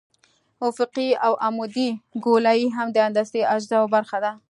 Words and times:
افقي 0.69 1.09
او 1.25 1.33
عمودي 1.45 1.89
ګولایي 2.25 2.67
هم 2.75 2.87
د 2.93 2.97
هندسي 3.05 3.41
اجزاوو 3.55 3.91
برخه 3.95 4.17
ده 4.23 4.31